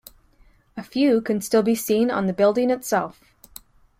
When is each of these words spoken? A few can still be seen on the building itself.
A 0.75 0.81
few 0.81 1.21
can 1.21 1.41
still 1.41 1.61
be 1.61 1.75
seen 1.75 2.09
on 2.09 2.25
the 2.25 2.33
building 2.33 2.71
itself. 2.71 3.21